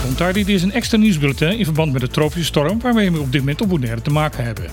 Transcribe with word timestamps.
Commentaar 0.00 0.32
dit 0.32 0.48
is 0.48 0.62
een 0.62 0.72
extra 0.72 0.98
nieuwsbulletin 0.98 1.58
in 1.58 1.64
verband 1.64 1.92
met 1.92 2.00
de 2.00 2.08
tropische 2.08 2.44
storm 2.44 2.80
waarmee 2.80 3.12
we 3.12 3.20
op 3.20 3.32
dit 3.32 3.40
moment 3.40 3.60
op 3.60 3.68
Bonaire 3.68 4.02
te 4.02 4.10
maken 4.10 4.44
hebben. 4.44 4.64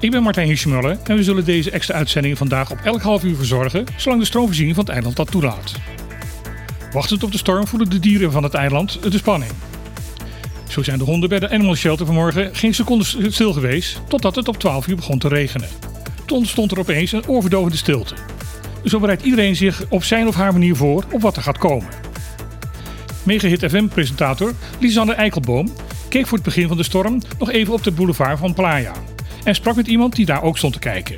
Ik 0.00 0.10
ben 0.10 0.22
Martijn 0.22 0.46
Hirschmuller 0.46 0.98
en 1.04 1.16
we 1.16 1.22
zullen 1.22 1.44
deze 1.44 1.70
extra 1.70 1.94
uitzending 1.94 2.38
vandaag 2.38 2.70
op 2.70 2.78
elk 2.84 3.02
half 3.02 3.24
uur 3.24 3.36
verzorgen, 3.36 3.84
zolang 3.96 4.20
de 4.20 4.26
stroomvoorziening 4.26 4.76
van 4.76 4.84
het 4.84 4.94
eiland 4.94 5.16
dat 5.16 5.30
toelaat. 5.30 5.74
Wachtend 6.92 7.22
op 7.22 7.32
de 7.32 7.38
storm 7.38 7.66
voelen 7.66 7.90
de 7.90 7.98
dieren 7.98 8.32
van 8.32 8.42
het 8.42 8.54
eiland 8.54 9.02
de 9.02 9.18
spanning. 9.18 9.52
Zo 10.68 10.82
zijn 10.82 10.98
de 10.98 11.04
honden 11.04 11.28
bij 11.28 11.38
de 11.38 11.50
Animal 11.50 11.74
Shelter 11.74 12.06
vanmorgen 12.06 12.54
geen 12.54 12.74
seconde 12.74 13.04
stil 13.30 13.52
geweest, 13.52 14.00
totdat 14.08 14.34
het 14.34 14.48
op 14.48 14.58
12 14.58 14.86
uur 14.86 14.96
begon 14.96 15.18
te 15.18 15.28
regenen. 15.28 15.68
Toen 16.24 16.38
ontstond 16.38 16.70
er 16.70 16.78
opeens 16.78 17.12
een 17.12 17.28
oorverdovende 17.28 17.76
stilte. 17.76 18.14
Zo 18.84 19.00
bereidt 19.00 19.22
iedereen 19.22 19.56
zich 19.56 19.84
op 19.88 20.04
zijn 20.04 20.26
of 20.26 20.34
haar 20.34 20.52
manier 20.52 20.76
voor 20.76 21.04
op 21.12 21.20
wat 21.20 21.36
er 21.36 21.42
gaat 21.42 21.58
komen. 21.58 22.07
Megahit 23.28 23.64
FM-presentator 23.64 24.52
Lisanne 24.78 25.12
Eikelboom 25.12 25.72
keek 26.08 26.26
voor 26.26 26.36
het 26.38 26.46
begin 26.46 26.68
van 26.68 26.76
de 26.76 26.82
storm 26.82 27.22
nog 27.38 27.50
even 27.50 27.72
op 27.72 27.84
de 27.84 27.92
boulevard 27.92 28.38
van 28.38 28.54
Playa. 28.54 28.92
En 29.44 29.54
sprak 29.54 29.76
met 29.76 29.86
iemand 29.86 30.14
die 30.14 30.26
daar 30.26 30.42
ook 30.42 30.56
stond 30.56 30.72
te 30.72 30.78
kijken. 30.78 31.16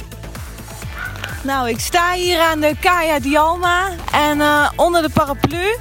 Nou, 1.43 1.69
ik 1.69 1.80
sta 1.80 2.12
hier 2.12 2.41
aan 2.41 2.61
de 2.61 2.75
Kaya 2.80 3.19
Dialma 3.19 3.91
en 4.12 4.38
uh, 4.38 4.71
onder 4.77 5.02
de 5.02 5.09
paraplu 5.09 5.77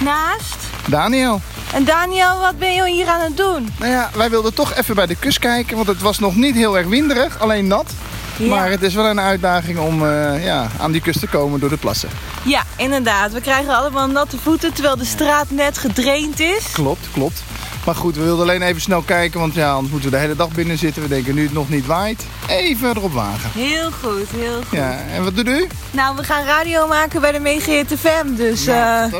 naast... 0.00 0.56
Daniel. 0.88 1.40
En 1.74 1.84
Daniel, 1.84 2.38
wat 2.40 2.58
ben 2.58 2.72
je 2.72 2.90
hier 2.90 3.06
aan 3.06 3.20
het 3.20 3.36
doen? 3.36 3.68
Nou 3.78 3.92
ja, 3.92 4.10
wij 4.14 4.30
wilden 4.30 4.54
toch 4.54 4.74
even 4.74 4.94
bij 4.94 5.06
de 5.06 5.16
kust 5.16 5.38
kijken, 5.38 5.76
want 5.76 5.88
het 5.88 6.00
was 6.00 6.18
nog 6.18 6.36
niet 6.36 6.54
heel 6.54 6.78
erg 6.78 6.86
winderig, 6.86 7.40
alleen 7.40 7.66
nat. 7.66 7.92
Ja. 8.38 8.48
Maar 8.48 8.70
het 8.70 8.82
is 8.82 8.94
wel 8.94 9.06
een 9.06 9.20
uitdaging 9.20 9.78
om 9.78 10.02
uh, 10.02 10.44
ja, 10.44 10.68
aan 10.78 10.92
die 10.92 11.00
kust 11.00 11.20
te 11.20 11.26
komen 11.26 11.60
door 11.60 11.68
de 11.68 11.76
plassen. 11.76 12.08
Ja, 12.44 12.62
inderdaad. 12.76 13.32
We 13.32 13.40
krijgen 13.40 13.76
allemaal 13.76 14.08
natte 14.08 14.38
voeten 14.38 14.72
terwijl 14.72 14.96
de 14.96 15.04
straat 15.04 15.50
net 15.50 15.78
gedraind 15.78 16.40
is. 16.40 16.72
Klopt, 16.72 17.08
klopt. 17.12 17.42
Maar 17.84 17.94
goed, 17.94 18.16
we 18.16 18.22
wilden 18.22 18.44
alleen 18.44 18.62
even 18.62 18.80
snel 18.80 19.02
kijken, 19.02 19.40
want 19.40 19.54
ja, 19.54 19.70
anders 19.72 19.92
moeten 19.92 20.10
we 20.10 20.16
de 20.16 20.22
hele 20.22 20.36
dag 20.36 20.52
binnen 20.52 20.78
zitten. 20.78 21.02
We 21.02 21.08
denken 21.08 21.34
nu 21.34 21.42
het 21.42 21.52
nog 21.52 21.68
niet 21.68 21.86
waait. 21.86 22.26
Even 22.48 22.88
erop 22.88 23.12
wagen. 23.12 23.50
Heel 23.52 23.90
goed, 23.90 24.28
heel 24.36 24.62
goed. 24.68 24.78
Ja, 24.78 24.98
en 25.12 25.24
wat 25.24 25.36
doet 25.36 25.48
u? 25.48 25.66
Nou, 25.90 26.16
we 26.16 26.24
gaan 26.24 26.44
radio 26.44 26.86
maken 26.86 27.20
bij 27.20 27.32
de 27.32 27.38
Megahit 27.38 27.94
FM, 27.98 28.34
dus... 28.34 28.64
Nou, 28.64 29.12
uh... 29.12 29.18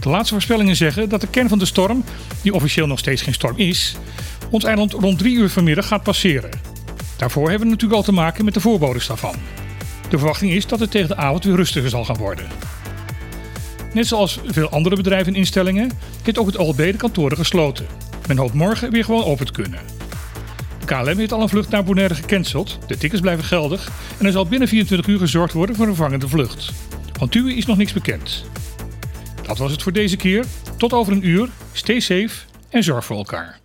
De 0.00 0.08
laatste 0.08 0.34
voorspellingen 0.34 0.76
zeggen 0.76 1.08
dat 1.08 1.20
de 1.20 1.26
kern 1.26 1.48
van 1.48 1.58
de 1.58 1.66
storm, 1.66 2.04
die 2.42 2.54
officieel 2.54 2.86
nog 2.86 2.98
steeds 2.98 3.22
geen 3.22 3.34
storm 3.34 3.56
is, 3.56 3.96
ons 4.50 4.64
eiland 4.64 4.92
rond 4.92 5.18
3 5.18 5.36
uur 5.36 5.50
vanmiddag 5.50 5.86
gaat 5.86 6.02
passeren. 6.02 6.71
Daarvoor 7.22 7.48
hebben 7.48 7.66
we 7.66 7.72
natuurlijk 7.72 8.00
al 8.00 8.06
te 8.06 8.12
maken 8.12 8.44
met 8.44 8.54
de 8.54 8.60
voorbodes 8.60 9.06
daarvan. 9.06 9.34
De 10.08 10.18
verwachting 10.18 10.52
is 10.52 10.66
dat 10.66 10.80
het 10.80 10.90
tegen 10.90 11.08
de 11.08 11.16
avond 11.16 11.44
weer 11.44 11.56
rustiger 11.56 11.90
zal 11.90 12.04
gaan 12.04 12.16
worden. 12.16 12.46
Net 13.92 14.06
zoals 14.06 14.40
veel 14.44 14.68
andere 14.68 14.96
bedrijven 14.96 15.32
en 15.32 15.38
instellingen 15.38 15.90
heeft 16.22 16.38
ook 16.38 16.46
het 16.46 16.56
OLB 16.56 16.76
de 16.76 16.96
kantoren 16.96 17.36
gesloten. 17.36 17.86
Men 18.28 18.36
hoopt 18.36 18.54
morgen 18.54 18.90
weer 18.90 19.04
gewoon 19.04 19.24
open 19.24 19.46
te 19.46 19.52
kunnen. 19.52 19.80
De 20.78 20.86
KLM 20.86 21.18
heeft 21.18 21.32
al 21.32 21.42
een 21.42 21.48
vlucht 21.48 21.70
naar 21.70 21.84
Bonaire 21.84 22.14
gecanceld, 22.14 22.78
de 22.86 22.96
tickets 22.96 23.20
blijven 23.20 23.44
geldig 23.44 23.90
en 24.18 24.26
er 24.26 24.32
zal 24.32 24.46
binnen 24.46 24.68
24 24.68 25.06
uur 25.06 25.18
gezorgd 25.18 25.52
worden 25.52 25.76
voor 25.76 25.86
een 25.86 25.94
vervangende 25.94 26.28
vlucht. 26.28 26.72
Van 27.12 27.28
TUI 27.28 27.56
is 27.56 27.66
nog 27.66 27.76
niks 27.76 27.92
bekend. 27.92 28.44
Dat 29.42 29.58
was 29.58 29.70
het 29.70 29.82
voor 29.82 29.92
deze 29.92 30.16
keer. 30.16 30.44
Tot 30.76 30.92
over 30.92 31.12
een 31.12 31.26
uur. 31.26 31.48
Stay 31.72 32.00
safe 32.00 32.44
en 32.70 32.82
zorg 32.82 33.04
voor 33.04 33.16
elkaar. 33.16 33.61